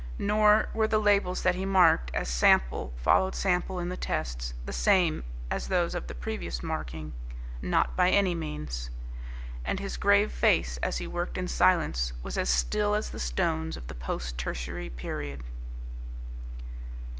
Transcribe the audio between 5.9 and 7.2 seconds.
of the previous marking.